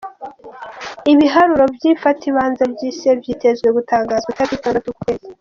Ibiharuro 1.11 1.63
vy'imafatakibanza 1.75 2.61
vy'icese 2.71 3.09
vyitezwe 3.21 3.67
gutangazwa 3.77 4.29
itariki 4.31 4.55
zitandatu 4.57 4.87
uku 4.89 4.99
kwezi. 5.03 5.29